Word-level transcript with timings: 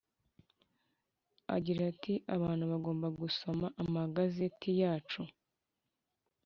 agira 1.55 1.81
ati 1.91 2.13
abantu 2.35 2.63
bagomba 2.71 3.07
gusoma 3.21 3.65
amagazeti 3.83 4.69
yacu 4.81 5.21